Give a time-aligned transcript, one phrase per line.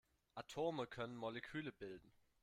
[0.35, 2.11] Atome können Moleküle bilden.